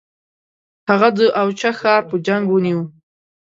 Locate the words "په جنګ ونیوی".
2.09-2.85